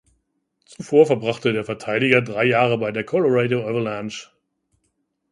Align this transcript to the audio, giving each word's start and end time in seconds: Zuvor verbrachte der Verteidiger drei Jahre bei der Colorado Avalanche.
Zuvor 0.65 1.05
verbrachte 1.05 1.53
der 1.53 1.63
Verteidiger 1.63 2.23
drei 2.23 2.45
Jahre 2.45 2.79
bei 2.79 2.91
der 2.91 3.03
Colorado 3.03 3.61
Avalanche. 3.67 4.31